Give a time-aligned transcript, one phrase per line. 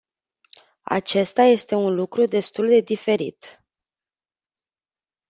[0.89, 3.63] Acesta este un lucru destul de diferit.